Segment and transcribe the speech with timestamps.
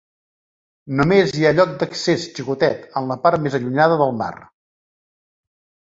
[1.01, 4.35] Només hi ha lloc d'accés, xicotet, en la part més allunyada de la mar.